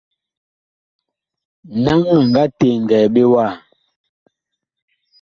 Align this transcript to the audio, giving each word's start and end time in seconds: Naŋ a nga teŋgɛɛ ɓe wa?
Naŋ 1.83 1.99
a 2.15 2.17
nga 2.29 2.43
teŋgɛɛ 2.57 3.05
ɓe 3.13 3.21
wa? 3.33 3.45